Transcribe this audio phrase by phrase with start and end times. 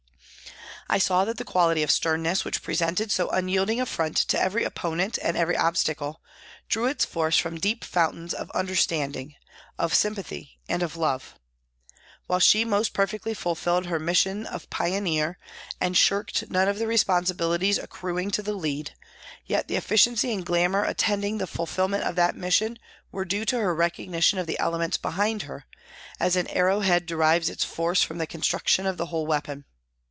[0.93, 4.65] I saw that the quality of sternness, which presented so unyielding a front to every
[4.65, 6.21] opponent and every obstacle,
[6.67, 9.35] drew its force from deep fountains of under standing,
[9.79, 11.35] of sympathy and of love.
[12.27, 15.39] While she most perfectly fulfilled her mission of pioneer,
[15.79, 18.93] and shirked none of the responsibilities accruing to the lead,
[19.45, 22.77] yet the efficiency and glamour attending the fulfilment of that mission
[23.13, 25.67] were due to her recognition of the elements behind her,
[26.19, 29.63] as an arrow head derives its force from the construction of the whole weapon.